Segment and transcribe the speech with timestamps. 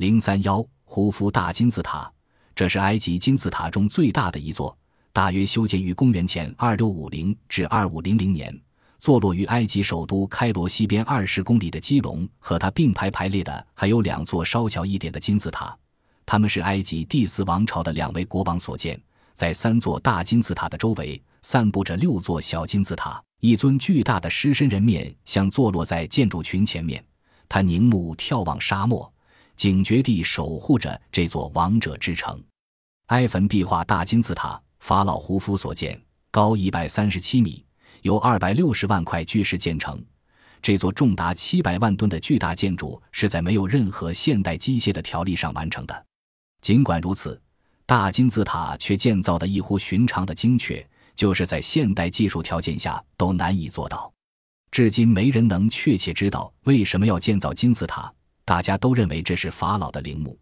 [0.00, 2.10] 零三幺胡夫大金字塔，
[2.54, 4.74] 这是埃及金字塔中最大的一座，
[5.12, 8.58] 大约修建于公元前二六五零至二五零零年，
[8.98, 12.26] 坐落于埃及首都开罗西边二十公里的基隆。
[12.38, 15.76] 和它并排排列的还有两座稍小一点的金字塔，
[16.24, 18.98] 它们是埃及第四王朝的两位国王所建。
[19.34, 23.22] 在三座大金字塔的周围，散布着六座小金字塔。
[23.40, 27.04] 一尊巨大的狮身人面像坐落在建筑群前面，
[27.50, 29.12] 他凝目眺望沙漠，
[29.60, 32.42] 警觉地守护着这座王者之城。
[33.08, 37.62] 埃坟壁画大金字塔，法老胡夫所建，高一百三十七米，
[38.00, 40.02] 由二百六十万块巨石建成。
[40.62, 46.06] 这座重达七百万吨的巨大建筑是在没有任何现代机械的条例上完成的。
[46.62, 47.38] 尽管如此，
[47.84, 50.82] 大金字塔却建造的异乎寻常的精确。
[51.14, 54.10] 就是在现代技术条件下都难以做到，
[54.70, 58.10] 至今没人能确切知道为什么要建造金字塔。
[58.50, 60.36] 大家都认为这是法老的陵墓，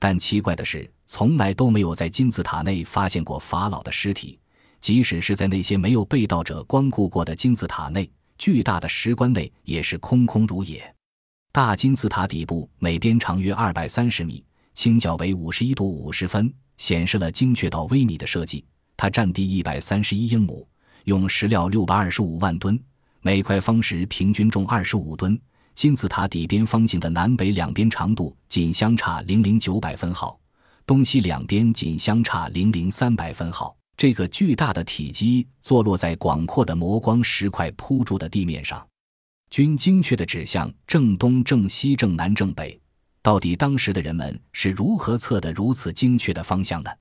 [0.00, 4.36] 但奇怪的是，从来都没有在金字塔内发现过法老的尸体。
[4.80, 10.92] 即使是在那些没有被盗者光顾过的金字塔内，巨大的石棺内也是空空如也。
[11.52, 18.64] 大金字塔底部每边长约二百三十米，倾角为五十一度五十分，显示了精确到微米的设计。
[18.96, 20.66] 它占地一百三十一英亩，
[21.04, 22.76] 用石料六百二十五万吨，
[23.20, 25.40] 每块方石平均重二十五吨。
[25.74, 30.38] 金字塔底边方形的南北两边长度仅相差零零九百分号，
[30.86, 33.76] 东西两边仅相差零零三百分号。
[33.96, 38.84] 这个巨大的体积坐落在广阔的磨光石块铺筑的地面上，
[39.50, 42.78] 均精确地指向正东、正西、正南、正北。
[43.22, 46.98] 到底当时的人们是如何测得如此精确的方向的？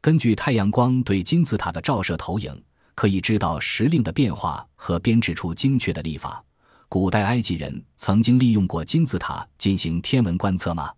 [0.00, 2.62] 根据太阳光对金字塔的照射投影，
[2.94, 6.44] 可以知道时令的变化和编制出精确的历法。
[6.88, 10.92] 古代埃及人曾经利用过金字塔进行天文观测吗？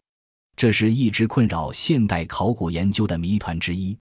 [0.55, 3.97] 这是一直困扰现代考古研究的谜团之一。